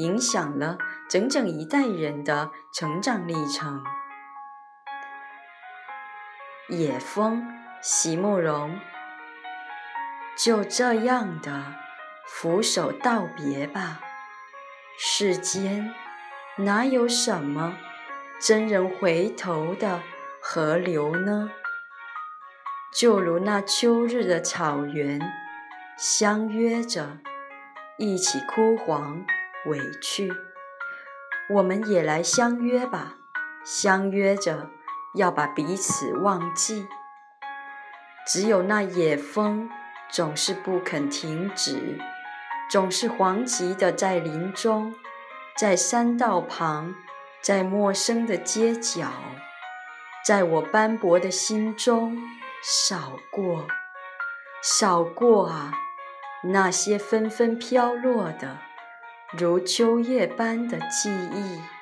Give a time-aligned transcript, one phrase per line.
[0.00, 3.84] 影响了整整一代人的成长历程。
[6.68, 7.42] 野风，
[7.82, 8.78] 席慕容。
[10.36, 11.74] 就这样的
[12.26, 14.00] 俯首道别吧。
[14.98, 15.92] 世间
[16.56, 17.76] 哪有什么
[18.40, 20.00] 真人回头的
[20.40, 21.50] 河流呢？
[22.94, 25.20] 就如那秋日的草原。
[25.96, 27.18] 相约着
[27.98, 29.22] 一起枯黄
[29.66, 30.32] 委屈，
[31.50, 33.16] 我们也来相约吧。
[33.64, 34.70] 相约着
[35.14, 36.88] 要把彼此忘记。
[38.26, 39.68] 只有那野风
[40.10, 41.98] 总是不肯停止，
[42.70, 44.94] 总是惶急的在林中，
[45.58, 46.94] 在山道旁，
[47.42, 49.12] 在陌生的街角，
[50.24, 52.16] 在我斑驳的心中
[52.62, 53.66] 扫过，
[54.62, 55.74] 扫过啊。
[56.42, 58.56] 那些纷纷飘落的，
[59.38, 61.79] 如秋叶般的记忆。